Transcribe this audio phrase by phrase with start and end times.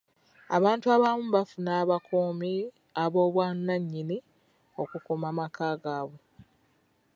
[0.57, 2.51] Abantu abamu bafuna abakuumi
[3.03, 4.17] ab'obwannannyini
[4.81, 6.19] okukuuma amaka gaabwe.